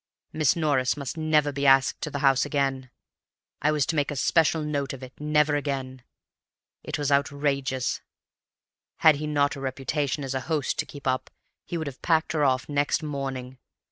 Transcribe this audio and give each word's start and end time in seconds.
Miss 0.33 0.55
Norris 0.55 0.97
must 0.97 1.15
never 1.15 1.51
be 1.51 1.67
asked 1.67 2.01
to 2.01 2.09
the 2.09 2.17
house 2.25 2.43
again; 2.43 2.89
I 3.61 3.71
was 3.71 3.85
to 3.85 3.95
make 3.95 4.09
a 4.09 4.15
special 4.15 4.63
note 4.63 4.93
of 4.93 5.03
it; 5.03 5.13
never 5.19 5.55
again. 5.55 6.01
It 6.83 6.97
was 6.97 7.11
outrageous. 7.11 8.01
Had 9.01 9.17
he 9.17 9.27
not 9.27 9.55
a 9.55 9.59
reputation 9.61 10.23
as 10.23 10.33
a 10.33 10.39
host 10.49 10.79
to 10.79 10.87
keep 10.87 11.05
up, 11.05 11.29
he 11.65 11.77
would 11.77 12.01
pack 12.01 12.31
her 12.31 12.43
off 12.43 12.67
next 12.67 13.03
morning. 13.03 13.59